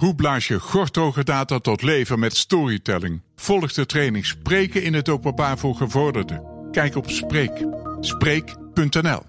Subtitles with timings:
[0.00, 3.22] Hoe blaas je gorthoge data tot leven met storytelling?
[3.36, 6.42] Volg de training Spreken in het openbaar voor gevorderden.
[6.70, 7.66] Kijk op Spreek.
[8.00, 9.22] Spreek.nl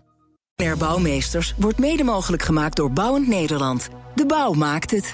[0.55, 3.89] BNR Bouwmeesters wordt mede mogelijk gemaakt door Bouwend Nederland.
[4.15, 5.13] De bouw maakt het.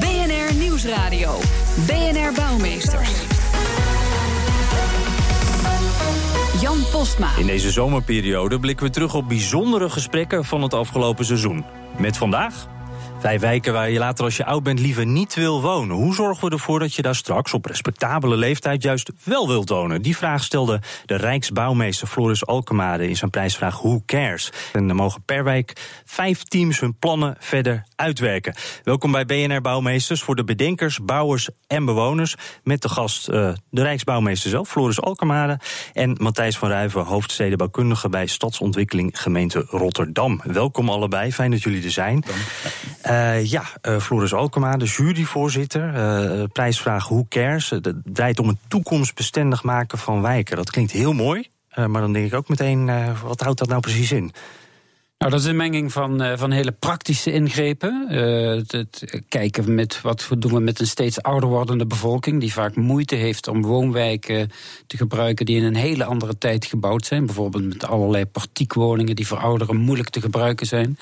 [0.00, 1.38] BNR Nieuwsradio.
[1.86, 3.10] BNR Bouwmeesters.
[6.60, 7.36] Jan Postma.
[7.36, 11.64] In deze zomerperiode blikken we terug op bijzondere gesprekken van het afgelopen seizoen.
[11.98, 12.66] Met vandaag
[13.22, 15.96] Vijf wijken waar je later als je oud bent liever niet wil wonen.
[15.96, 20.02] Hoe zorgen we ervoor dat je daar straks op respectabele leeftijd juist wel wilt wonen?
[20.02, 24.52] Die vraag stelde de Rijksbouwmeester Floris Alkemade in zijn prijsvraag Who Cares?
[24.72, 25.72] En dan mogen per wijk
[26.04, 28.54] vijf teams hun plannen verder uitwerken.
[28.84, 32.34] Welkom bij BNR Bouwmeesters voor de bedenkers, bouwers en bewoners.
[32.64, 35.58] Met de gast uh, de Rijksbouwmeester zelf, Floris Alkemade.
[35.92, 40.40] En Matthijs van Ruiven, hoofdstedenbouwkundige bij Stadsontwikkeling Gemeente Rotterdam.
[40.44, 42.24] Welkom allebei, fijn dat jullie er zijn.
[43.12, 45.94] Uh, ja, uh, Floris Alkema, de juryvoorzitter.
[45.94, 47.70] Uh, prijsvraag Who Cares?
[47.70, 50.56] Het draait om het toekomstbestendig maken van wijken.
[50.56, 52.90] Dat klinkt heel mooi, maar dan denk ik ook meteen,
[53.22, 54.32] wat houdt dat nou precies in?
[55.18, 58.06] Nou, dat is een menging van, van hele praktische ingrepen.
[58.08, 62.76] Het, het, kijken met wat doen we met een steeds ouder wordende bevolking, die vaak
[62.76, 64.50] moeite heeft om woonwijken
[64.86, 67.26] te gebruiken die in een hele andere tijd gebouwd zijn.
[67.26, 70.98] Bijvoorbeeld met allerlei partiekwoningen die voor ouderen moeilijk te gebruiken zijn.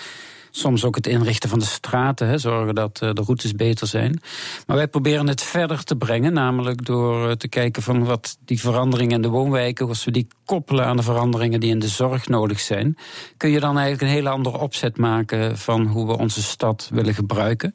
[0.50, 4.20] Soms ook het inrichten van de straten, hè, zorgen dat uh, de routes beter zijn.
[4.66, 8.60] Maar wij proberen het verder te brengen, namelijk door uh, te kijken van wat die
[8.60, 12.28] veranderingen in de woonwijken, als we die koppelen aan de veranderingen die in de zorg
[12.28, 12.96] nodig zijn,
[13.36, 17.14] kun je dan eigenlijk een hele andere opzet maken van hoe we onze stad willen
[17.14, 17.74] gebruiken.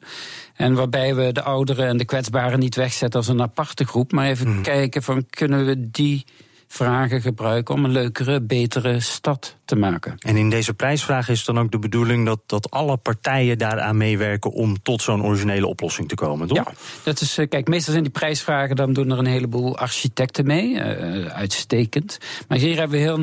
[0.54, 4.26] En waarbij we de ouderen en de kwetsbaren niet wegzetten als een aparte groep, maar
[4.26, 4.62] even mm.
[4.62, 6.24] kijken van kunnen we die
[6.66, 10.14] vragen gebruiken om een leukere, betere stad te maken.
[10.18, 14.52] En in deze prijsvraag is dan ook de bedoeling dat, dat alle partijen daaraan meewerken
[14.52, 16.56] om tot zo'n originele oplossing te komen, toch?
[16.56, 16.72] Ja,
[17.02, 20.70] dat is, eh, kijk, meestal zijn die prijsvragen, dan doen er een heleboel architecten mee,
[20.70, 22.18] uh, uitstekend.
[22.48, 23.18] Maar hier hebben we heel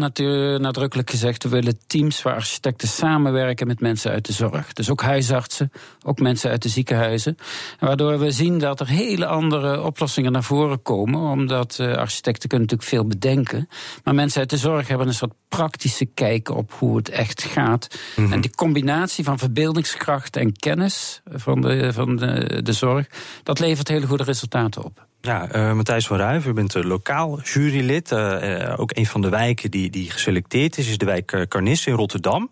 [0.58, 4.73] nadrukkelijk gezegd, we willen teams waar architecten samenwerken met mensen uit de zorg.
[4.73, 5.71] Dus ook huisartsen,
[6.05, 7.37] ook mensen uit de ziekenhuizen.
[7.80, 12.67] Waardoor we zien dat er hele andere oplossingen naar voren komen, omdat uh, architecten kunnen
[12.67, 13.67] natuurlijk veel bedenken.
[14.03, 17.99] Maar mensen uit de zorg hebben een soort praktische kijk op hoe het echt gaat.
[18.16, 23.08] En die combinatie van verbeeldingskracht en kennis van de, van de, de zorg,
[23.44, 25.05] dat levert hele goede resultaten op.
[25.21, 28.11] Ja, uh, Matthijs van Ruijf, u bent lokaal jurylid.
[28.11, 31.94] Uh, ook een van de wijken die, die geselecteerd is, is de wijk Carnis in
[31.94, 32.50] Rotterdam.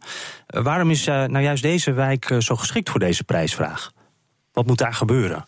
[0.48, 3.92] waarom is nou juist deze wijk zo geschikt voor deze prijsvraag?
[4.54, 5.46] Wat moet daar gebeuren?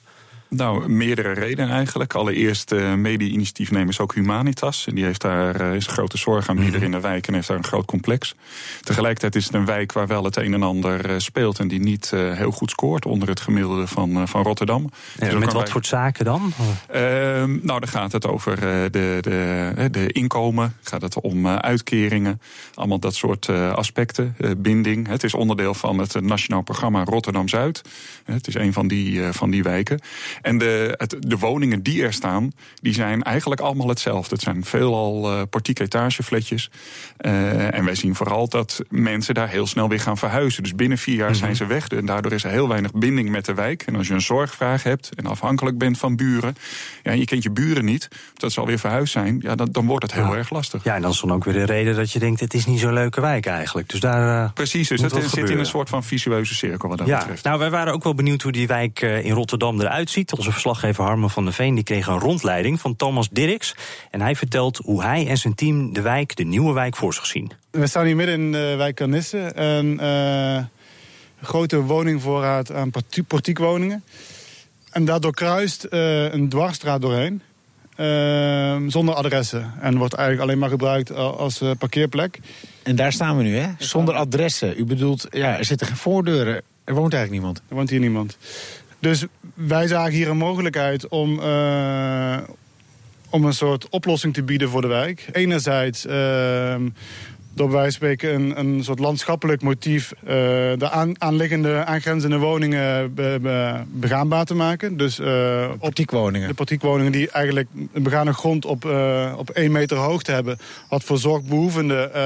[0.55, 2.13] Nou, meerdere redenen eigenlijk.
[2.13, 4.87] Allereerst uh, mede-initiatiefnemers ook Humanitas.
[4.87, 6.83] En die heeft daar uh, is een grote zorg aan mhm.
[6.83, 8.35] in de wijk en heeft daar een groot complex.
[8.81, 11.79] Tegelijkertijd is het een wijk waar wel het een en ander uh, speelt en die
[11.79, 14.89] niet heel goed scoort onder het gemiddelde van, van Rotterdam.
[15.19, 16.53] Ja, dus met wat voor zaken dan?
[16.87, 18.59] Ehm, nou, dan gaat het over
[18.91, 22.41] de, de, de inkomen, gaat het om uitkeringen,
[22.73, 25.07] allemaal dat soort aspecten, binding.
[25.07, 27.81] Het is onderdeel van het Nationaal Programma Rotterdam Zuid.
[28.25, 30.01] Het is een van die, van die wijken.
[30.43, 34.35] En de, het, de woningen die er staan, die zijn eigenlijk allemaal hetzelfde.
[34.35, 36.69] Het zijn veelal uh, portiek etagefletjes.
[37.21, 40.63] Uh, en wij zien vooral dat mensen daar heel snel weer gaan verhuizen.
[40.63, 41.41] Dus binnen vier jaar mm -hmm.
[41.41, 41.87] zijn ze weg.
[41.87, 43.81] En daardoor is er heel weinig binding met de wijk.
[43.81, 46.55] En als je een zorgvraag hebt en afhankelijk bent van buren...
[47.03, 49.39] Ja, je kent je buren niet, dat ze alweer verhuisd zijn...
[49.41, 50.35] Ja, dan, dan wordt het heel ja.
[50.35, 50.83] erg lastig.
[50.83, 52.39] Ja, en dan is dan ook weer de reden dat je denkt...
[52.39, 53.89] het is niet zo'n leuke wijk eigenlijk.
[53.89, 57.07] Dus daar uh, Precies, dus het zit in een soort van visueuze cirkel wat dat
[57.07, 57.17] ja.
[57.17, 57.43] betreft.
[57.43, 60.31] Nou, wij waren ook wel benieuwd hoe die wijk in Rotterdam eruit ziet.
[60.37, 63.75] Onze verslaggever Harmen van der Veen die kreeg een rondleiding van Thomas Dirks.
[64.11, 67.25] En hij vertelt hoe hij en zijn team de wijk, de nieuwe wijk, voor zich
[67.25, 67.51] zien.
[67.71, 69.51] We staan hier midden in de wijk Carnisse.
[69.55, 70.63] Een uh,
[71.41, 72.91] grote woningvoorraad aan
[73.27, 74.03] portiekwoningen.
[74.91, 77.41] En daardoor kruist uh, een dwarsstraat doorheen.
[77.97, 79.73] Uh, zonder adressen.
[79.81, 82.39] En wordt eigenlijk alleen maar gebruikt als uh, parkeerplek.
[82.83, 83.67] En daar staan we nu, hè?
[83.77, 84.79] Zonder adressen.
[84.79, 86.61] U bedoelt, ja, er zitten geen voordeuren.
[86.83, 87.61] Er woont eigenlijk niemand.
[87.69, 88.37] Er woont hier niemand.
[89.03, 92.37] Dus wij zagen hier een mogelijkheid om, uh,
[93.29, 95.29] om een soort oplossing te bieden voor de wijk.
[95.31, 96.75] Enerzijds uh,
[97.55, 100.13] door bij spreken een, een soort landschappelijk motief...
[100.23, 104.97] Uh, de aan, aanliggende, aangrenzende woningen be, be, begaanbaar te maken.
[104.97, 106.47] Dus, uh, portiekwoningen.
[106.47, 110.57] De portiekwoningen die eigenlijk een begane grond op, uh, op één meter hoogte hebben.
[110.89, 112.21] Wat voor zorgbehoevenden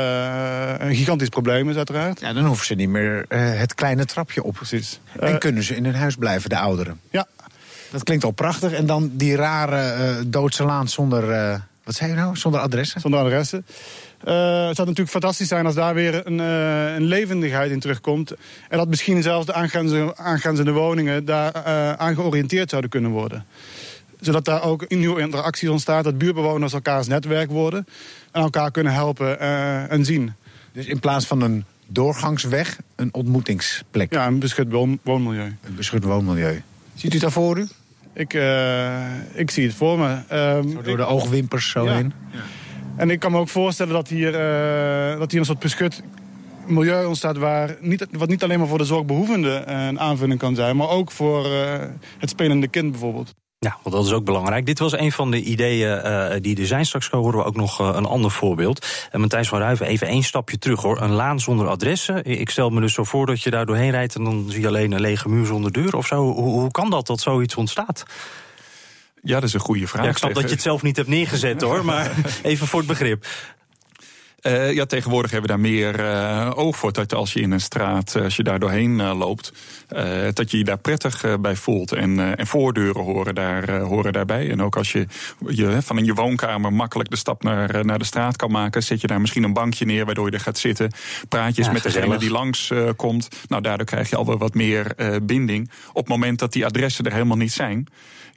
[0.88, 2.20] een gigantisch probleem is uiteraard.
[2.20, 4.54] Ja, dan hoeven ze niet meer het kleine trapje op.
[4.54, 5.00] Precies.
[5.20, 7.00] En kunnen ze in hun huis blijven, de ouderen.
[7.12, 7.28] Ja.
[7.92, 8.72] Dat klinkt al prachtig.
[8.72, 11.26] En dan die rare doodse laan zonder...
[11.84, 12.36] wat zei je nou?
[12.36, 13.02] Zonder adressen?
[13.02, 13.66] Zonder adressen.
[14.26, 14.34] Uh,
[14.68, 18.32] het zou natuurlijk fantastisch zijn als daar weer een, uh, een levendigheid in terugkomt.
[18.70, 23.46] En dat misschien zelfs de aangrenzende, aangrenzende woningen daar uh, aan georiënteerd zouden kunnen worden.
[24.20, 27.88] Zodat daar ook een nieuwe interactie ontstaat, dat buurtbewoners elkaars netwerk worden
[28.32, 29.40] en elkaar kunnen helpen
[29.90, 30.34] en zien.
[30.72, 34.14] Dus in plaats van een doorgangsweg, een ontmoetingsplek?
[34.14, 34.72] Ja, een beschut
[35.04, 35.56] woonmilieu.
[35.64, 36.62] Een beschut woonmilieu.
[36.96, 37.68] Ziet u dat voor u?
[38.14, 38.34] Ik,
[39.34, 40.20] ik zie het voor me.
[40.34, 41.94] Um, zo door de oogwimpers zo ja.
[41.94, 42.14] heen?
[42.32, 42.40] Ja.
[42.98, 46.04] En ik kan me ook voorstellen dat hier, uh, dat hier een soort beschut
[46.66, 47.38] milieu ontstaat...
[47.38, 50.76] Waar niet, wat niet alleen maar voor de zorgbehoevende een aanvulling kan zijn...
[50.76, 51.62] maar ook voor uh,
[52.18, 53.34] het spelende kind bijvoorbeeld.
[53.60, 54.66] Ja, want dat is ook belangrijk.
[54.66, 56.86] Dit was een van de ideeën die er zijn.
[56.86, 59.08] Straks horen we ook nog een ander voorbeeld.
[59.12, 61.02] En Matthijs van Ruiven, even één stapje terug hoor.
[61.02, 62.26] Een laan zonder adressen.
[62.26, 64.16] Ik stel me dus zo voor dat je daar doorheen rijdt...
[64.16, 66.32] en dan zie je alleen een lege muur zonder deur of zo.
[66.34, 68.04] Hoe, hoe kan dat, dat zoiets ontstaat?
[69.22, 70.04] Ja, dat is een goede vraag.
[70.04, 72.12] Ja, ik snap dat je het zelf niet hebt neergezet hoor, maar
[72.44, 73.26] even voor het begrip.
[74.48, 76.94] Uh, ja, tegenwoordig hebben we daar meer uh, oog voor.
[76.94, 79.54] Dat als je in een straat, als je daar doorheen uh, loopt,
[80.34, 81.92] dat je je daar prettig bij voelt.
[81.92, 84.50] En, en voordeuren horen, daar, horen daarbij.
[84.50, 85.08] En ook als je,
[85.48, 89.02] je van in je woonkamer makkelijk de stap naar, naar de straat kan maken, zet
[89.02, 90.92] je daar misschien een bankje neer waardoor je er gaat zitten.
[91.30, 93.28] Praatjes ja, met degene die langs komt.
[93.48, 95.72] Nou, daardoor krijg je alweer wat meer binding.
[95.90, 97.88] Op het moment dat die adressen er helemaal niet zijn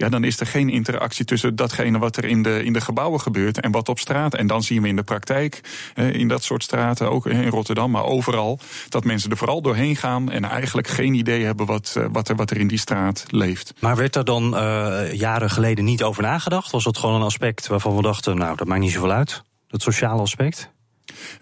[0.01, 3.21] ja, dan is er geen interactie tussen datgene wat er in de, in de gebouwen
[3.21, 4.35] gebeurt en wat op straat.
[4.35, 5.61] En dan zien we in de praktijk,
[6.09, 8.59] in dat soort straten, ook in Rotterdam, maar overal,
[8.89, 12.51] dat mensen er vooral doorheen gaan en eigenlijk geen idee hebben wat, wat, er, wat
[12.51, 13.73] er in die straat leeft.
[13.81, 16.71] Maar werd er dan uh, jaren geleden niet over nagedacht?
[16.71, 19.43] Was dat gewoon een aspect waarvan we dachten, nou, dat maakt niet zoveel uit?
[19.69, 20.71] Dat sociale aspect?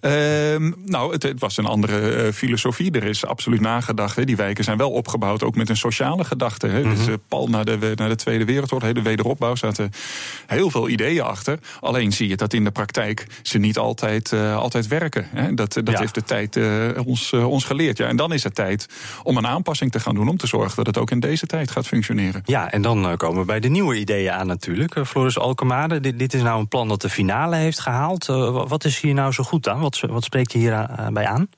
[0.00, 2.90] Uh, nou, het, het, was een andere uh, filosofie.
[2.90, 4.16] Er is absoluut nagedacht.
[4.16, 4.24] Hè.
[4.24, 6.66] Die wijken zijn wel opgebouwd, ook met een sociale gedachte.
[6.66, 6.78] Hè.
[6.78, 6.94] Mm -hmm.
[6.94, 9.90] Dus uh, pal na de, de Tweede Wereldoorlog, de wederopbouw, zaten
[10.46, 11.58] heel veel ideeën achter.
[11.80, 15.26] Alleen zie je dat in de praktijk ze niet altijd, uh, altijd werken.
[15.30, 15.54] Hè.
[15.54, 15.98] Dat, dat ja.
[15.98, 16.58] heeft de tijd
[17.04, 17.96] ons, ons geleerd.
[17.96, 18.06] Ja.
[18.06, 18.86] En dan is het tijd
[19.22, 20.28] om een aanpassing te gaan doen...
[20.28, 22.42] om te zorgen dat het ook in deze tijd gaat functioneren.
[22.44, 25.06] Ja, en dan komen we bij de nieuwe ideeën aan natuurlijk.
[25.06, 28.26] Floris Alkemade, dit, dit, is nou een plan dat de finale heeft gehaald.
[28.68, 31.48] wat is hier nou zo goed Wat, wat spreekt je hierbij aan?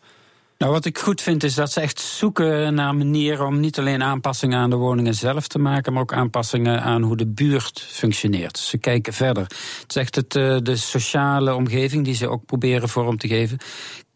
[0.59, 4.03] Nou, wat ik goed vind is dat ze echt zoeken naar manieren om niet alleen
[4.03, 8.59] aanpassingen aan de woningen zelf te maken, maar ook aanpassingen aan hoe de buurt functioneert.
[8.59, 9.43] Ze kijken verder.
[9.43, 10.33] Het is echt het,
[10.65, 13.59] de sociale omgeving die ze ook proberen vorm te geven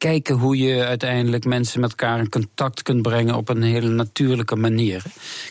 [0.05, 4.57] kijken hoe je uiteindelijk mensen met elkaar in contact kunt brengen op een hele natuurlijke
[4.57, 5.03] manier.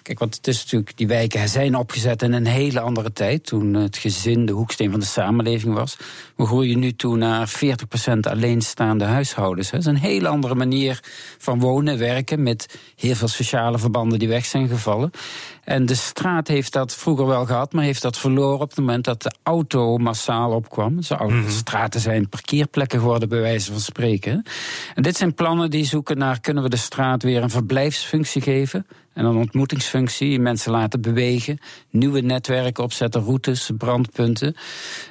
[0.02, 3.74] Kijk, want het is natuurlijk, die wijken zijn opgezet in een hele andere tijd, toen
[3.74, 5.98] het gezin de hoeksteen van de samenleving was.
[6.36, 9.70] We groeien nu toe naar 40% alleenstaande huishoudens.
[9.70, 11.00] Dat is een hele andere manier
[11.38, 15.12] van wonen, werken, met heel veel sociale verbanden die weg zijn gevallen.
[15.64, 19.06] En de straat heeft dat vroeger wel gehad, maar heeft dat verloren op het moment
[19.06, 20.96] dat de auto massaal opkwam.
[20.96, 21.50] Dus mm -hmm.
[21.50, 24.44] straten zijn parkeerplekken geworden, bij wijze van spreken.
[24.96, 28.86] En dit zijn plannen die zoeken naar: kunnen we de straat weer een verblijfsfunctie geven?
[29.14, 34.56] En een ontmoetingsfunctie, mensen laten bewegen, nieuwe netwerken opzetten, routes, brandpunten.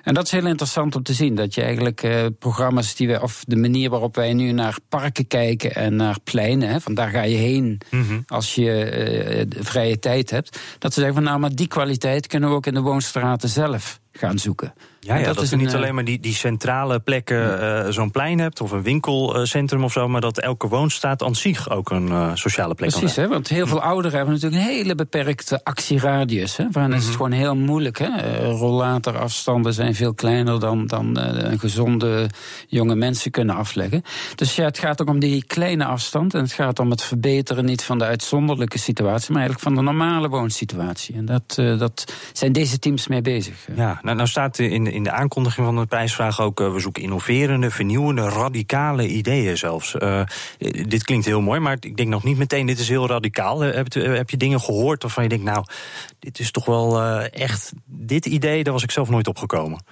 [0.02, 1.34] En dat is heel interessant om te zien.
[1.34, 5.26] Dat je eigenlijk eh, programma's die we, of de manier waarop wij nu naar parken
[5.26, 8.22] kijken en naar pleinen, hè, van daar ga je heen mm -hmm.
[8.26, 10.58] als je eh, vrije tijd hebt.
[10.78, 14.00] Dat ze zeggen van nou, maar die kwaliteit kunnen we ook in de woonstraten zelf
[14.12, 14.72] gaan zoeken.
[15.04, 17.86] Ja, ja dat, dat is je niet een, alleen maar die, die centrale plekken, uh,
[17.88, 21.90] zo'n plein hebt of een winkelcentrum of zo, maar dat elke woonstaat aan zich ook
[21.90, 25.64] een uh, sociale plek Precies, hè, want heel veel ouderen hebben natuurlijk een hele beperkte
[25.64, 26.56] actieradius.
[26.56, 27.00] Hè, waarin mm -hmm.
[27.00, 27.98] is het gewoon heel moeilijk.
[27.98, 28.38] Hè.
[28.50, 32.28] Rollatorafstanden zijn veel kleiner dan, dan een gezonde
[32.68, 34.02] jonge mensen kunnen afleggen.
[34.34, 37.64] Dus ja, het gaat ook om die kleine afstand en het gaat om het verbeteren
[37.64, 41.14] niet van de uitzonderlijke situatie, maar eigenlijk van de normale woonsituatie.
[41.14, 43.66] En dat, dat zijn deze teams mee bezig.
[43.74, 46.60] Ja, nou, nou staat in in de aankondiging van de prijsvraag ook...
[46.60, 49.94] Uh, we zoeken innoverende, vernieuwende, radicale ideeën zelfs.
[49.94, 50.22] Uh,
[50.86, 52.66] dit klinkt heel mooi, maar ik denk nog niet meteen...
[52.66, 53.64] dit is heel radicaal.
[53.64, 55.44] Uh, heb, heb, je dingen gehoord waarvan je denkt...
[55.44, 55.64] nou,
[56.18, 57.72] dit is toch wel echt...
[57.84, 59.84] dit idee, daar was ik zelf nooit opgekomen.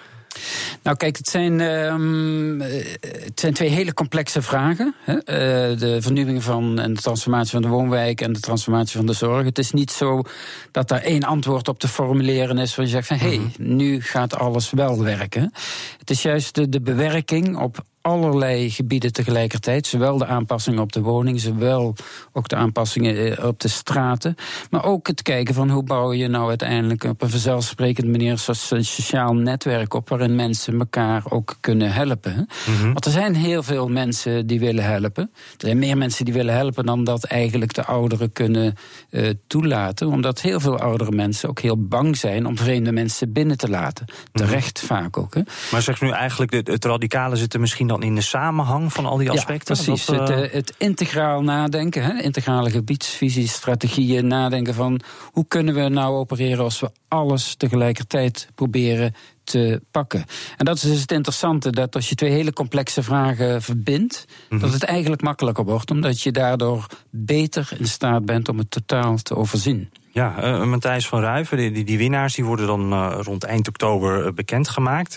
[0.82, 2.60] Nou, kijk, het zijn, um,
[3.00, 4.94] het zijn twee hele complexe vragen.
[5.04, 5.14] Hè?
[5.14, 9.12] Uh, de vernieuwing van en de transformatie van de woonwijk en de transformatie van de
[9.12, 9.44] zorg.
[9.44, 10.22] Het is niet zo
[10.70, 14.02] dat daar één antwoord op te formuleren is waar je zegt van hé, hey, nu
[14.02, 15.52] gaat alles wel werken.
[15.99, 19.87] Het is juist de, de bewerking op allerlei gebieden tegelijkertijd.
[19.87, 21.95] Zowel de aanpassingen op de woning, zowel
[22.33, 24.35] ook de aanpassingen op de straten.
[24.71, 28.85] Maar ook het kijken van hoe bouw je nou uiteindelijk op een vanzelfsprekende manier een
[28.85, 32.49] sociaal netwerk op waarin mensen elkaar ook kunnen helpen.
[32.66, 32.92] Mm-hmm.
[32.92, 35.30] Want er zijn heel veel mensen die willen helpen.
[35.35, 38.75] Er zijn meer mensen die willen helpen dan dat eigenlijk de ouderen kunnen
[39.11, 40.09] uh, toelaten.
[40.09, 44.07] Omdat heel veel oudere mensen ook heel bang zijn om vreemde mensen binnen te laten.
[44.33, 44.97] Terecht mm-hmm.
[44.97, 45.35] vaak ook.
[45.35, 45.40] Hè.
[45.71, 49.16] Maar zeg nu eigenlijk, het radicale zit er misschien dan in de samenhang van al
[49.16, 49.76] die aspecten?
[49.76, 50.07] Ja, precies.
[50.07, 50.37] Dat, uh...
[50.37, 52.23] het, het, integraal nadenken, hè?
[52.23, 55.00] integrale gebiedsvisies, strategieën, nadenken van
[55.33, 59.14] hoe kunnen we nou opereren als we alles tegelijkertijd proberen
[59.50, 60.25] te pakken.
[60.57, 64.61] En dat is dus het interessante, dat als je twee hele complexe vragen verbindt, dat
[64.61, 64.73] Mhm.
[64.73, 69.37] het eigenlijk makkelijker wordt, omdat je daardoor beter in staat bent om het totaal te
[69.37, 69.90] overzien.
[70.12, 74.26] Ja, uh, Matthijs van Ruiven, die, die, winnaars die worden dan uh, rond eind oktober
[74.26, 75.16] uh, bekendgemaakt.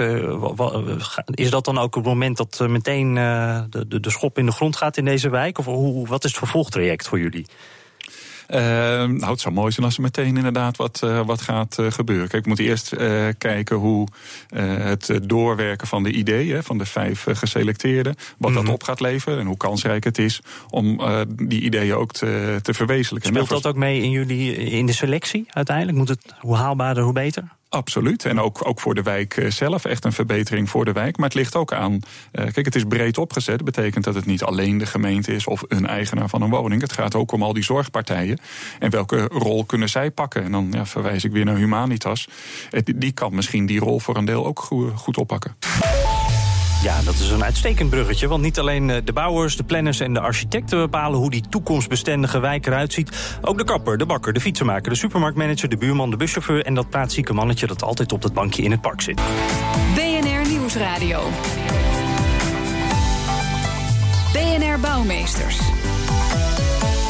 [1.25, 3.13] is dat dan ook het moment dat meteen
[3.69, 5.57] de, de, de schop in de grond gaat in deze wijk?
[5.57, 7.45] Of hoe, wat is het vervolgtraject voor jullie?
[8.49, 11.91] Uh, nou, het zou mooi zijn als er meteen inderdaad wat, uh, wat gaat uh,
[11.91, 12.27] gebeuren.
[12.27, 12.95] Kijk, we moeten eerst
[13.37, 14.07] kijken hoe
[14.55, 18.55] het doorwerken van de ideeën van de vijf geselecteerden, wat mm.
[18.55, 22.73] dat op gaat leveren en hoe kansrijk het is om die ideeën ook te, te
[22.73, 23.31] verwezenlijken.
[23.31, 25.97] Speelt dat ook mee in jullie in de selectie uiteindelijk?
[25.97, 27.43] Moet het hoe haalbaarder, hoe beter?
[27.73, 28.25] Absoluut.
[28.25, 31.17] En ook, ook voor de wijk zelf echt een verbetering voor de wijk.
[31.17, 31.91] Maar het ligt ook aan.
[31.93, 31.99] Uh,
[32.31, 33.55] kijk, het is breed opgezet.
[33.55, 36.81] Dat betekent dat het niet alleen de gemeente is of een eigenaar van een woning.
[36.81, 38.39] Het gaat ook om al die zorgpartijen.
[38.79, 40.43] En welke rol kunnen zij pakken?
[40.43, 42.27] En dan ja, verwijs ik weer naar Humanitas.
[42.83, 44.59] Die kan misschien die rol voor een deel ook
[44.95, 45.55] goed oppakken.
[46.83, 48.27] Ja, dat is een uitstekend bruggetje.
[48.27, 52.67] Want niet alleen de bouwers, de planners en de architecten bepalen hoe die toekomstbestendige wijk
[52.67, 53.37] eruit ziet.
[53.41, 56.89] Ook de kapper, de bakker, de fietsenmaker, de supermarktmanager, de buurman, de buschauffeur en dat
[56.89, 59.21] praatzieke mannetje dat altijd op dat bankje in het park zit.
[59.95, 61.21] BNR Nieuwsradio.
[64.33, 65.59] BNR Bouwmeesters.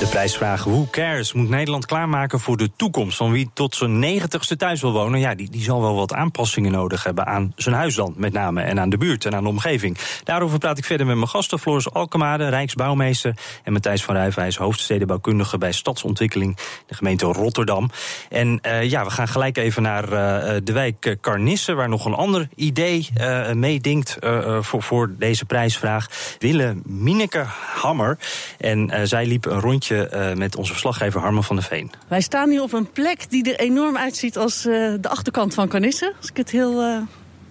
[0.04, 3.18] De prijsvraag Who Cares moet Nederland klaarmaken voor de toekomst.
[3.18, 6.72] Van wie tot zijn negentigste thuis wil wonen, ja, die, die zal wel wat aanpassingen
[6.72, 8.62] nodig hebben aan zijn huis dan, met name.
[8.62, 9.98] En aan de buurt en aan de omgeving.
[10.24, 11.60] Daarover praat ik verder met mijn gasten.
[11.60, 13.38] Floris Alkemade, Rijksbouwmeester.
[13.64, 17.90] En Matthijs van is hoofdstedenbouwkundige bij Stadsontwikkeling, de gemeente Rotterdam.
[18.30, 22.14] En uh, ja, we gaan gelijk even naar uh, de wijk Carnisse, waar nog een
[22.14, 23.10] ander idee
[23.54, 24.18] meedinkt
[24.60, 26.08] voor, voor deze prijsvraag.
[26.40, 27.46] Wille Mineke
[27.76, 28.18] Hammer.
[28.60, 31.92] En zij liep een rondje uh, met onze verslaggever Harmen van der Veen.
[32.08, 35.68] Wij staan hier op een plek die er enorm uitziet als uh, de achterkant van
[35.68, 36.14] Carnisse.
[36.20, 36.98] Als ik het heel, uh,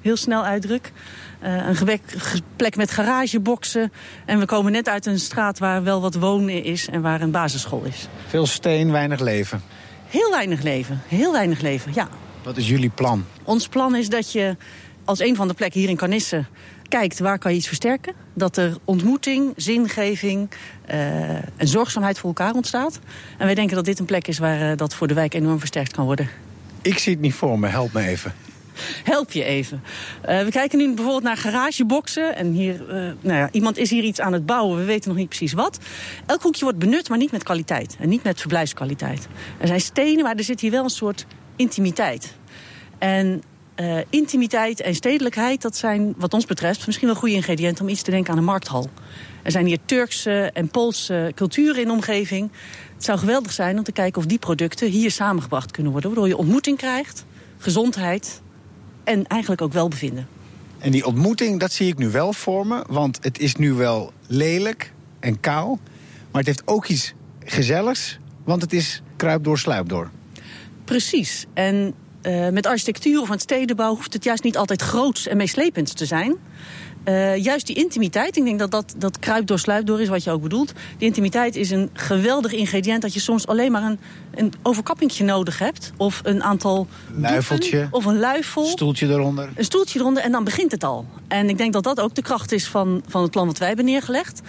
[0.00, 0.92] heel snel uitdruk.
[1.40, 2.00] een
[2.56, 3.92] plek met garageboxen.
[4.26, 7.30] En we komen net uit een straat waar wel wat wonen is en waar een
[7.30, 8.08] basisschool is.
[8.26, 9.62] Veel steen, weinig leven.
[10.06, 12.08] Heel weinig leven, heel weinig leven, ja.
[12.42, 13.24] Wat is jullie plan?
[13.42, 14.56] Ons plan is dat je
[15.04, 16.44] als een van de plekken hier in Carnisse
[16.98, 18.14] kijkt waar kan je iets versterken.
[18.34, 20.50] Dat er ontmoeting, zingeving
[20.90, 23.00] uh, en zorgzaamheid voor elkaar ontstaat.
[23.38, 25.58] En wij denken dat dit een plek is waar uh, dat voor de wijk enorm
[25.58, 26.28] versterkt kan worden.
[26.82, 28.32] Ik zie het niet voor me, help me even.
[29.04, 29.82] Help je even.
[30.28, 32.36] Uh, we kijken nu bijvoorbeeld naar garageboxen.
[32.36, 32.84] En hier,
[33.20, 35.78] nou ja, iemand is hier iets aan het bouwen, we weten nog niet precies wat.
[36.26, 37.96] Elk hoekje wordt benut, maar niet met kwaliteit.
[38.00, 39.28] En niet met verblijfskwaliteit.
[39.58, 42.34] Er zijn stenen, maar er zit hier wel een soort intimiteit.
[42.98, 43.42] En
[43.82, 48.02] uh, intimiteit en stedelijkheid, dat zijn wat ons betreft misschien wel goede ingrediënten om iets
[48.02, 48.90] te denken aan een markthal.
[49.42, 52.50] Er zijn hier Turkse en Poolse culturen in de omgeving.
[52.94, 56.10] Het zou geweldig zijn om te kijken of die producten hier samengebracht kunnen worden.
[56.10, 57.24] Waardoor je ontmoeting krijgt,
[57.58, 58.42] gezondheid
[59.04, 60.28] en eigenlijk ook welbevinden.
[60.78, 62.84] En die ontmoeting, dat zie ik nu wel voor me.
[62.88, 65.78] Want het is nu wel lelijk en kaal.
[66.30, 68.18] Maar het heeft ook iets gezelligs.
[68.44, 70.10] Want het is kruip door, sluip door.
[70.84, 71.46] Precies.
[71.54, 75.96] En uh, met architectuur of met stedenbouw hoeft het juist niet altijd groots en meeslepend
[75.96, 76.36] te zijn.
[77.08, 80.24] Uh, juist die intimiteit, ik denk dat dat, dat kruip door sluip door is wat
[80.24, 80.72] je ook bedoelt.
[80.98, 83.98] Die intimiteit is een geweldig ingrediënt dat je soms alleen maar een,
[84.34, 85.92] een overkappingje nodig hebt.
[85.96, 86.86] Of een aantal
[87.16, 87.88] luifeltje.
[87.90, 88.64] Of een luifel.
[88.64, 89.48] Stoeltje eronder.
[89.54, 91.06] Een stoeltje eronder en dan begint het al.
[91.28, 93.68] En ik denk dat dat ook de kracht is van, van het plan wat wij
[93.68, 94.40] hebben neergelegd.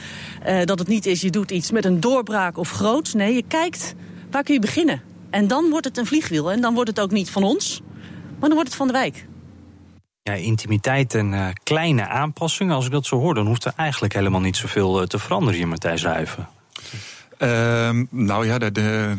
[0.47, 3.13] Uh, dat het niet is, je doet iets met een doorbraak of groots.
[3.13, 3.93] Nee, je kijkt,
[4.31, 5.01] waar kun je beginnen?
[5.33, 6.51] En dan wordt het een vliegwiel.
[6.51, 7.81] En dan wordt het ook niet van ons,
[8.39, 9.25] maar dan wordt het van de wijk.
[10.23, 12.75] Ja, intimiteit en uh, kleine aanpassingen.
[12.75, 15.55] Als ik dat zo hoor, dan hoeft er eigenlijk helemaal niet zoveel uh, te veranderen
[15.55, 16.47] hier, Matthijs Ruiven.
[17.39, 17.49] Uh,
[18.09, 18.71] nou ja, daar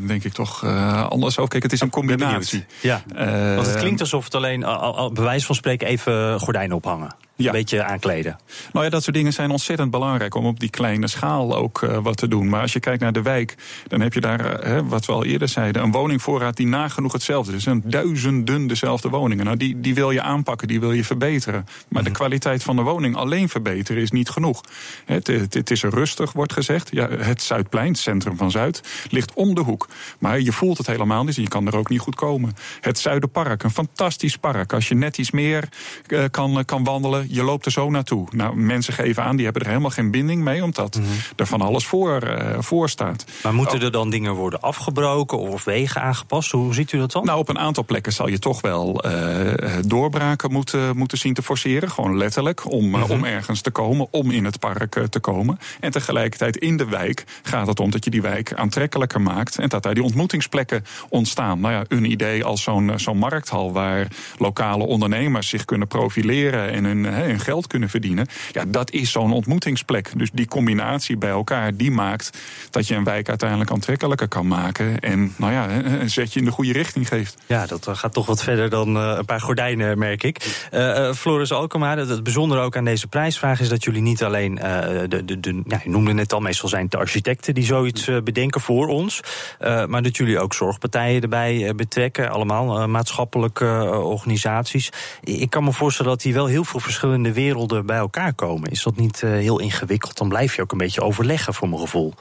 [0.07, 1.51] denk ik toch uh, anders over.
[1.51, 2.65] Kijk, het is een combinatie.
[2.81, 6.41] Ja, uh, want het klinkt alsof het alleen, al, al, bij wijze van spreken, even
[6.41, 7.15] gordijnen ophangen.
[7.37, 7.47] Ja.
[7.47, 8.39] Een beetje aankleden.
[8.73, 11.99] Nou ja, dat soort dingen zijn ontzettend belangrijk om op die kleine schaal ook uh,
[12.03, 12.49] wat te doen.
[12.49, 13.55] Maar als je kijkt naar de wijk,
[13.89, 17.51] dan heb je daar, uh, wat we al eerder zeiden, een woningvoorraad die nagenoeg hetzelfde
[17.51, 17.57] is.
[17.57, 19.45] Er zijn duizenden dezelfde woningen.
[19.45, 21.67] Nou, die, die wil je aanpakken, die wil je verbeteren.
[21.89, 24.61] Maar de kwaliteit van de woning alleen verbeteren is niet genoeg.
[25.05, 26.89] Het, het, het is rustig, wordt gezegd.
[26.93, 29.89] Ja, het Zuidplein, het centrum van Zuid, ligt om de hoek.
[30.19, 32.57] Maar je voelt het helemaal niet en je kan er ook niet goed komen.
[32.81, 34.73] Het Zuiderpark, een fantastisch park.
[34.73, 35.69] Als je net iets meer
[36.09, 38.27] uh, kan, kan wandelen je, je loopt er zo naartoe.
[38.31, 41.07] Nou, mensen geven aan, die hebben er helemaal geen binding mee, omdat Mhm.
[41.37, 43.25] er van alles voor, eh, voor staat.
[43.43, 43.85] Maar moeten Oh.
[43.85, 46.51] er dan dingen worden afgebroken of wegen aangepast?
[46.51, 47.25] Hoe ziet u dat dan?
[47.25, 51.43] Nou, op een aantal plekken zal je toch wel eh, doorbraken moeten, moeten zien te
[51.43, 51.91] forceren.
[51.91, 55.59] Gewoon letterlijk, om, eh, om ergens te komen, om in het park te komen.
[55.81, 59.59] En tegelijkertijd in de wijk gaat het om dat je die wijk aantrekkelijker maakt.
[59.59, 61.61] En dat daar die ontmoetingsplekken ontstaan.
[61.61, 64.07] Nou ja, een idee als zo'n zo'n markthal waar
[64.39, 68.27] lokale ondernemers zich kunnen profileren en hun, hun geld kunnen verdienen.
[68.53, 70.11] Ja, dat is zo'n ontmoetingsplek.
[70.17, 72.31] Dus die combinatie bij elkaar, die maakt
[72.71, 74.99] dat je een wijk uiteindelijk aantrekkelijker kan maken.
[74.99, 77.37] En nou ja, een zetje in de goede richting geeft.
[77.47, 80.67] Ja, dat eh, gaat toch wat verder dan eh, een paar gordijnen, merk ik.
[80.71, 85.23] Eh, Floris Alkema, het, bijzondere ook aan deze prijsvraag is dat jullie niet alleen, de,
[85.25, 88.89] de, de, ja, je noemde het al, meestal zijn de architecten die zoiets bedenken voor
[88.89, 89.21] ons.
[89.59, 94.91] maar dat jullie ook zorgpartijen erbij betrekken, allemaal maatschappelijke organisaties.
[95.21, 98.71] Ik kan me voorstellen dat die wel heel veel verschillende werelden bij elkaar komen.
[98.71, 100.17] Is dat niet eh, heel ingewikkeld?
[100.17, 102.15] Dan blijf je ook een beetje overleggen, voor mijn gevoel.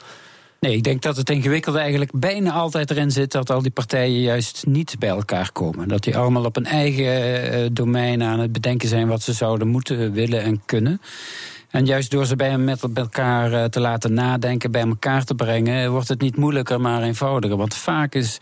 [0.59, 4.21] Nee, ik denk dat het ingewikkelde eigenlijk bijna altijd erin zit dat al die partijen
[4.21, 5.87] juist niet bij elkaar komen.
[5.87, 9.67] Dat die allemaal op een eigen eh, domein aan het bedenken zijn wat ze zouden
[9.67, 11.01] moeten, willen en kunnen.
[11.69, 15.91] En juist door ze bij, met elkaar eh, te laten nadenken, bij elkaar te brengen,
[15.91, 17.57] wordt het niet moeilijker, maar eenvoudiger.
[17.57, 18.39] Want vaak is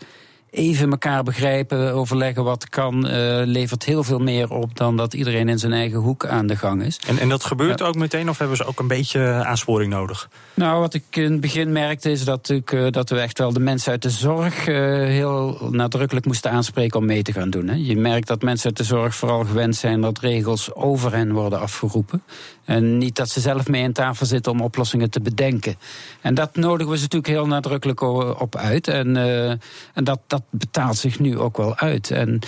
[0.52, 5.48] even elkaar begrijpen, overleggen wat kan, eh, levert heel veel meer op dan dat iedereen
[5.48, 7.00] in zijn eigen hoek aan de gang is.
[7.06, 10.28] En, en dat gebeurt ook meteen, of hebben ze ook een beetje aansporing nodig?
[10.54, 13.52] Nou, wat ik in het begin merkte is dat, ik, eh, dat we echt wel
[13.52, 14.74] de mensen uit de zorg eh,
[15.06, 17.68] heel nadrukkelijk moesten aanspreken om mee te gaan doen.
[17.68, 17.74] Hè.
[17.74, 21.60] Je merkt dat mensen uit de zorg vooral gewend zijn dat regels over hen worden
[21.60, 22.22] afgeroepen.
[22.64, 25.76] En niet dat ze zelf mee aan tafel zitten om oplossingen te bedenken.
[26.20, 28.00] En dat nodigen we ze natuurlijk heel nadrukkelijk
[28.40, 28.88] op uit.
[28.88, 29.50] En, eh,
[29.94, 32.10] en dat, dat betaalt zich nu ook wel uit.
[32.10, 32.40] En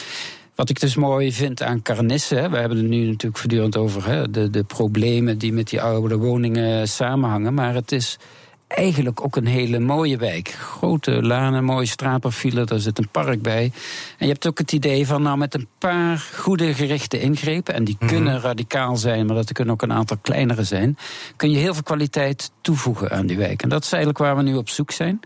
[0.54, 4.06] wat ik dus mooi vind aan Carnisse, hè, we hebben het nu natuurlijk voortdurend over
[4.06, 7.54] hè, de, de problemen die met die oude woningen samenhangen.
[7.54, 8.18] Maar het is
[8.74, 10.48] eigenlijk ook een hele mooie wijk.
[10.48, 13.72] Grote lanen, mooie straatprofielen, daar zit een park bij.
[14.18, 17.84] En je hebt ook het idee van, nou, met een paar goede gerichte ingrepen, en
[17.84, 20.98] die kunnen radicaal zijn, maar dat kunnen ook een aantal kleinere zijn,
[21.36, 23.62] kun je heel veel kwaliteit toevoegen aan die wijk.
[23.62, 25.20] En dat is eigenlijk waar we nu op zoek zijn.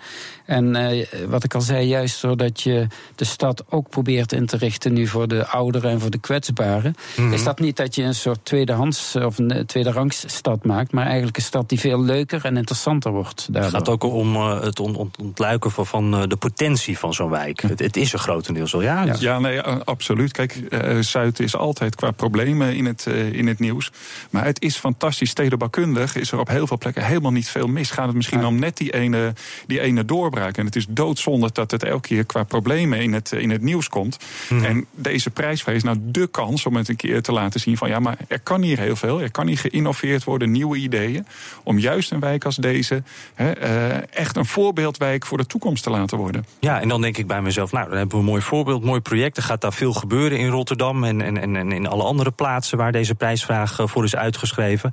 [0.46, 4.56] En eh, wat ik al zei, juist doordat je de stad ook probeert in te
[4.56, 6.94] richten nu voor de ouderen en voor de kwetsbaren,
[7.30, 11.06] is dat niet dat je een soort tweedehands of een eh, tweederangs stad maakt, maar
[11.06, 13.37] eigenlijk een stad die veel leuker en interessanter wordt.
[13.44, 13.70] Het Daardoor.
[13.72, 17.30] gaat ook om eh, het on- ont- ontluiken van, van eh, de potentie van zo'n
[17.30, 17.60] wijk.
[17.62, 19.04] Het, het is er grotendeels al, ja.
[19.04, 20.32] Dus- Ja, nee, a- absoluut.
[20.32, 23.90] Kijk, eh, Zuid is altijd qua problemen in het, eh, in het nieuws.
[24.30, 25.30] Maar het is fantastisch.
[25.30, 27.90] Stedenbouwkundig is er op heel veel plekken helemaal niet veel mis.
[27.90, 29.32] Gaat het misschien om net die ene,
[29.66, 30.56] die ene doorbraak.
[30.56, 33.88] En het is doodzonde dat het elke keer qua problemen in het, in het nieuws
[33.88, 34.16] komt.
[34.62, 37.88] En deze prijsvraag is nou de kans om het een keer te laten zien van...
[37.88, 39.20] ja, maar er kan hier heel veel.
[39.22, 41.26] Er kan hier geïnnoveerd worden, nieuwe ideeën.
[41.62, 43.02] Om juist een wijk als deze
[43.34, 46.44] hè, eh, echt een voorbeeldwijk voor de toekomst te laten worden.
[46.60, 49.00] Ja, en dan denk ik bij mezelf, nou, dan hebben we een mooi voorbeeld, mooi
[49.00, 49.36] project.
[49.36, 52.92] Er gaat daar veel gebeuren in Rotterdam en, en, en in alle andere plaatsen waar
[52.92, 54.90] deze prijsvraag eh, voor is uitgeschreven.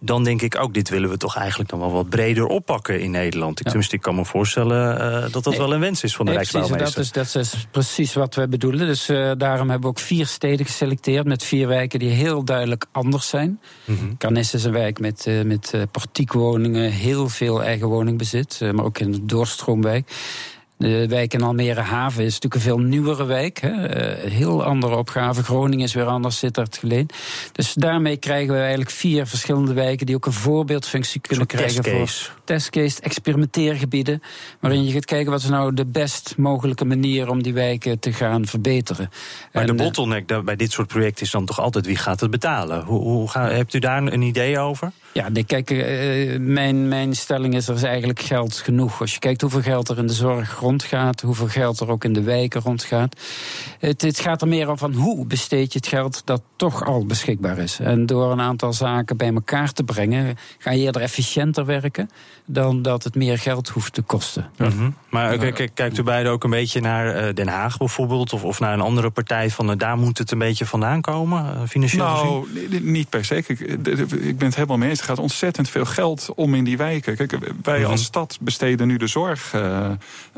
[0.00, 3.10] Dan denk ik ook, dit willen we toch eigenlijk nog wel wat breder oppakken in
[3.10, 3.60] Nederland.
[3.60, 5.58] Ik, Tenminste, ik kan me voorstellen eh, dat dat Nee.
[5.58, 8.48] wel een wens is van de Nee, precies, dat, is, dat is precies wat we
[8.48, 8.86] bedoelen.
[8.86, 12.86] Dus eh, daarom hebben we ook vier steden geselecteerd met vier wijken die heel duidelijk
[12.92, 13.60] anders zijn.
[14.18, 18.98] Carnis is een wijk met, eh, met portiekwoningen, heel veel eigen woningbezit, eh, maar ook
[18.98, 20.10] in de doorstroomwijk.
[20.76, 23.60] De wijk in Almere Haven is natuurlijk een veel nieuwere wijk.
[23.60, 23.86] Hè.
[23.86, 25.42] Eh, heel andere opgave.
[25.42, 27.08] Groningen is weer anders, Sittard geleen.
[27.52, 32.24] Dus daarmee krijgen we eigenlijk vier verschillende wijken die ook een voorbeeldfunctie kunnen krijgen testcase.
[32.24, 34.22] voor testcase, experimenteergebieden.
[34.60, 38.12] Waarin je gaat kijken wat is nou de best mogelijke manier om die wijken te
[38.12, 39.10] gaan verbeteren.
[39.52, 42.20] Maar En, de eh, bottleneck bij dit soort projecten is dan toch altijd wie gaat
[42.20, 42.84] het betalen?
[42.84, 44.92] Hoe, hoe hebt u daar een idee over?
[45.14, 49.00] Ja, nee, kijk, eh, mijn, mijn stelling is er is eigenlijk geld genoeg.
[49.00, 52.12] Als je kijkt hoeveel geld er in de zorg rondgaat, hoeveel geld er ook in
[52.12, 53.20] de wijken rondgaat.
[53.78, 57.06] Het, het gaat er meer om van hoe besteed je het geld dat toch al
[57.06, 57.78] beschikbaar is.
[57.80, 62.10] En door een aantal zaken bij elkaar te brengen, ga je eerder efficiënter werken
[62.46, 64.50] dan dat het meer geld hoeft te kosten.
[64.58, 64.90] Mhm.
[65.10, 68.32] Maar eh, k- k- kijkt u beiden ook een beetje naar eh, Den Haag bijvoorbeeld,
[68.32, 71.68] of, of naar een andere partij van eh, daar moet het een beetje vandaan komen,
[71.68, 72.28] financieel gezien?
[72.30, 73.42] Nou, ni- ni- niet per se.
[73.42, 75.02] Kijk, de- de- Ik ben het helemaal mee eens.
[75.04, 77.16] Gaat ontzettend veel geld om in die wijken.
[77.16, 77.90] Kijk, wij Mhm.
[77.90, 79.90] als stad besteden nu de zorg eh,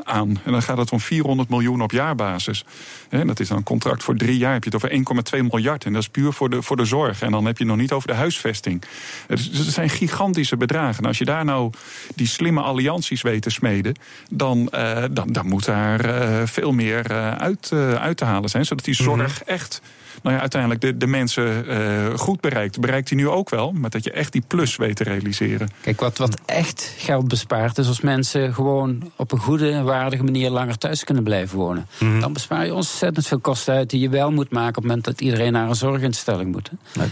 [0.03, 0.39] aan.
[0.43, 2.65] En dan gaat het om 400 miljoen op jaarbasis.
[3.09, 4.53] En dat is dan een contract voor drie jaar.
[4.53, 5.85] Heb je het over 1,2 miljard.
[5.85, 7.21] En dat is puur voor de, voor de zorg.
[7.21, 8.83] En dan heb je het nog niet over de huisvesting.
[9.27, 11.03] Dus het zijn gigantische bedragen.
[11.03, 11.71] En als je daar nou
[12.15, 13.95] die slimme allianties weet te smeden,
[14.29, 18.65] dan, eh, dan, dan moet daar eh, veel meer uit, uit te halen zijn.
[18.65, 19.81] Zodat die zorg echt
[20.23, 22.79] nou ja, uiteindelijk de, de mensen eh, goed bereikt.
[22.79, 25.69] Bereikt die nu ook wel, maar dat je echt die plus weet te realiseren.
[25.81, 30.49] Kijk, wat, wat echt geld bespaart is als mensen gewoon op een goede, waardige manier
[30.49, 31.87] langer thuis kunnen blijven wonen.
[31.99, 32.19] Mhm.
[32.19, 35.05] Dan bespaar je ontzettend veel kosten uit die je wel moet maken op het moment
[35.05, 36.71] dat iedereen naar een zorginstelling moet.
[36.99, 37.05] hè.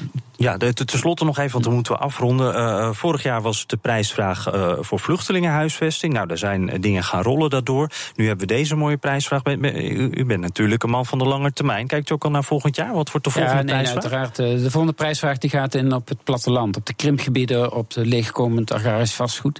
[0.46, 2.56] Ja, tenslotte nog even, want dan moeten we afronden.
[2.56, 6.14] Eh, vorig jaar was de prijsvraag eh, voor vluchtelingenhuisvesting.
[6.14, 7.90] Nou, daar zijn eh, dingen gaan rollen daardoor.
[8.16, 9.42] Nu hebben we deze mooie prijsvraag.
[9.46, 11.88] U, u bent natuurlijk een man van de lange termijn.
[11.88, 12.94] Kijkt u ook al naar volgend jaar?
[12.94, 14.04] Wat wordt de volgende Ja, nee, prijsvraag?
[14.14, 14.40] uiteraard.
[14.40, 16.78] eh, De volgende prijsvraag die gaat in op het platteland.
[16.78, 19.60] Op de krimpgebieden, op de leegkomend agrarisch vastgoed.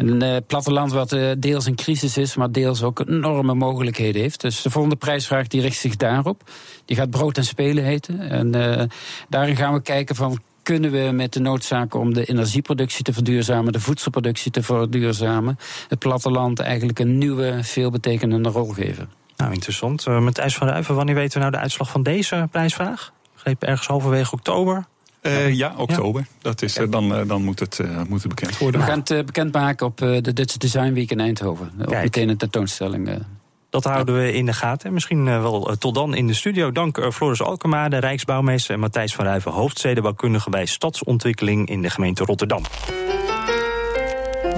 [0.00, 4.40] Een eh, platteland wat eh, deels in crisis is, maar deels ook enorme mogelijkheden heeft.
[4.40, 6.42] Dus de volgende prijsvraag die richt zich daarop.
[6.84, 8.20] Die gaat brood en spelen heten.
[8.20, 8.86] En eh,
[9.28, 10.40] daarin gaan we kijken van...
[10.62, 15.58] Kunnen we met de noodzaak om de energieproductie te verduurzamen, de voedselproductie te verduurzamen,
[15.88, 19.10] het platteland eigenlijk een nieuwe, veelbetekenende rol geven?
[19.36, 20.06] Nou, interessant.
[20.06, 23.12] Uh, Matthijs van Ruiven, wanneer weten we nou de uitslag van deze prijsvraag?
[23.34, 24.86] Greep ergens halverwege oktober?
[25.22, 26.26] Uh, ja, oktober.
[26.38, 28.80] Dat is, uh, dan, uh, dan moet, het, moet het bekend worden.
[28.80, 31.72] We gaan het bekendmaken op de Dutch Design Week in Eindhoven.
[31.80, 32.02] Ook Kijk.
[32.02, 33.10] meteen een tentoonstelling.
[33.70, 34.86] Dat houden we in de gaten.
[34.86, 36.72] En misschien wel tot dan in de studio.
[36.72, 38.74] Dank Floris Alkema, de Rijksbouwmeester...
[38.74, 42.62] en Matthijs van Ruiven, hoofdstedenbouwkundige bij Stadsontwikkeling in de gemeente Rotterdam.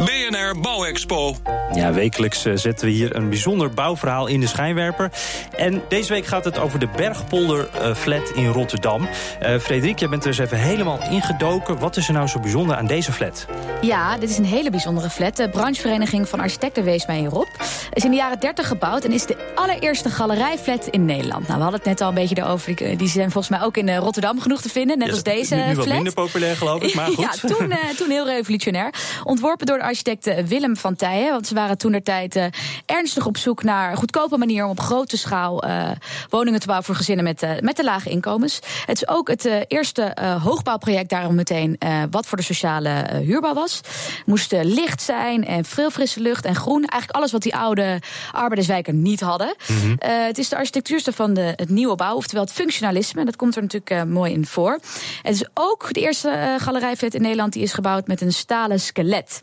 [0.05, 1.37] BNR Bouwexpo.
[1.73, 5.11] Ja, wekelijks uh, zetten we hier een bijzonder bouwverhaal in de schijnwerper.
[5.57, 9.09] En deze week gaat het over de Bergpolder uh, flat in Rotterdam.
[9.43, 11.79] Uh, Frederik, jij bent er eens even helemaal ingedoken.
[11.79, 13.47] Wat is er nou zo bijzonder aan deze flat?
[13.81, 15.37] Ja, dit is een hele bijzondere flat.
[15.37, 17.49] De branchevereniging van architecten wees mij hierop.
[17.93, 21.47] Is in de jaren 30 gebouwd en is de allereerste galerijflat in Nederland.
[21.47, 22.97] Nou, we hadden het net al een beetje erover.
[22.97, 25.61] Die zijn volgens mij ook in Rotterdam genoeg te vinden, net ja, als deze nu,
[25.61, 25.77] nu flat.
[25.77, 27.39] wat minder populair geloof ik, maar goed.
[27.43, 28.95] ja, toen, toen heel revolutionair.
[29.25, 31.31] Ontworpen door de architect Willem van Tijen.
[31.31, 32.45] Want ze waren toen der tijd uh,
[32.87, 35.91] ernstig op zoek naar een goedkope manier om op grote schaal uh,
[36.31, 38.61] woningen te bouwen voor gezinnen met, uh, met de lage inkomens.
[38.87, 41.79] Het is ook het eerste hoogbouwproject daarom meteen
[42.11, 43.77] wat voor de sociale huurbouw was.
[43.77, 46.85] Het moest licht zijn en veel frisse lucht en groen.
[46.85, 48.01] Eigenlijk alles wat die oude
[48.33, 49.55] arbeiderswijken niet hadden.
[49.69, 49.97] Mm -hmm.
[50.27, 53.25] het is de architectuurste van de, het nieuwe bouw, oftewel het functionalisme.
[53.25, 54.79] Dat komt er natuurlijk mooi in voor.
[55.23, 59.43] Het is ook de eerste galerijflat in Nederland die is gebouwd met een stalen skelet.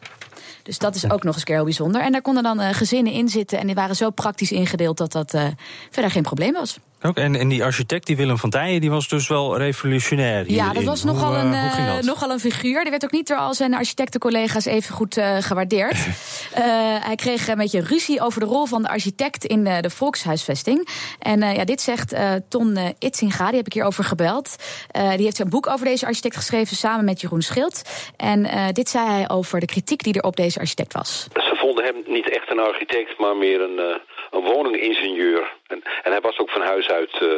[0.69, 2.01] Dus dat is ook nog eens keer heel bijzonder.
[2.01, 3.59] En daar konden dan uh, gezinnen in zitten.
[3.59, 5.47] En die waren zo praktisch ingedeeld dat dat uh,
[5.89, 6.79] verder geen probleem was.
[7.01, 10.45] Ook, en, en die architect, die Willem van Tijen, die was dus wel revolutionair.
[10.45, 10.55] Hierin.
[10.55, 12.81] Ja, dat was hoe, nogal, een, uh, uh, nogal een figuur.
[12.81, 15.97] Die werd ook niet door al zijn architectencollega's even goed uh, gewaardeerd.
[17.07, 20.87] hij kreeg een beetje ruzie over de rol van de architect in de volkshuisvesting.
[21.19, 22.15] En ja, dit zegt
[22.49, 24.55] Ton Itzinga, die heb ik hierover gebeld.
[24.91, 27.81] die heeft een boek over deze architect geschreven samen met Jeroen Schild.
[28.17, 31.27] En dit zei hij over de kritiek die er op deze architect was.
[31.33, 33.99] Ze vonden hem niet echt een architect, maar meer een,
[34.31, 35.57] een woningingenieur.
[35.67, 37.29] En, en, hij was ook van huis uit uh,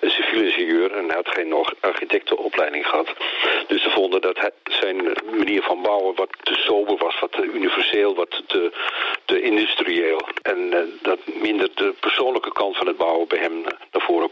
[0.00, 3.08] een civiel ingenieur en hij had geen architectenopleiding gehad.
[3.66, 4.96] Dus ze vonden dat zijn
[5.36, 8.72] manier van bouwen wat te sober was, wat te universeel, wat te,
[9.24, 10.20] te industrieel.
[10.42, 14.23] En uh, dat minder de persoonlijke kant van het bouwen bij hem naar voren.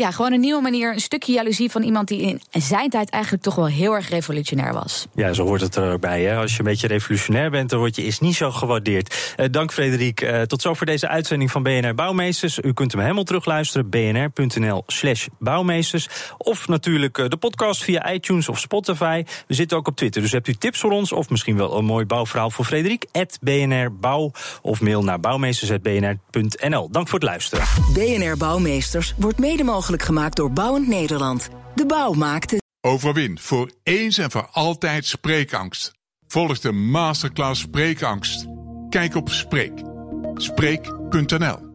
[0.00, 3.42] Ja, gewoon een nieuwe manier, een stukje jaloezie van iemand die in zijn tijd eigenlijk
[3.42, 5.06] toch wel heel erg revolutionair was.
[5.14, 6.22] Ja, zo hoort het er ook bij.
[6.22, 6.36] Hè?
[6.36, 9.34] Als je een beetje revolutionair bent, dan word je is niet zo gewaardeerd.
[9.36, 10.20] Uh, dank Frederik.
[10.20, 12.58] Uh, tot zover deze uitzending van BNR Bouwmeesters.
[12.58, 16.08] U kunt hem helemaal terugluisteren, bnr.nl slash bouwmeesters.
[16.38, 19.24] Of natuurlijk uh, de podcast via iTunes of Spotify.
[19.46, 21.12] We zitten ook op Twitter, dus hebt u tips voor ons...
[21.12, 23.06] of misschien wel een mooi bouwverhaal voor Frederik...
[23.40, 24.32] BNR Bouw
[24.62, 26.90] of mail naar bouwmeesters.bnr.nl.
[26.90, 27.64] Dank voor het luisteren.
[27.92, 31.48] BNR Bouwmeesters wordt mede mogelijk gemaakt door Bouwend Nederland.
[31.74, 32.62] De bouw maakt het.
[32.80, 35.92] Overwin voor eens en voor altijd spreekangst.
[36.26, 38.46] Volg de masterclass Spreekangst.
[38.88, 39.82] Kijk op Spreek.
[40.34, 41.69] Spreek.nl